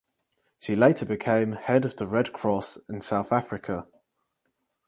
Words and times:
She 0.57 0.75
later 0.75 1.05
became 1.05 1.51
head 1.51 1.85
of 1.85 1.95
the 1.95 2.07
Red 2.07 2.33
Cross 2.33 2.79
in 2.89 3.01
South 3.01 3.31
Africa. 3.31 3.85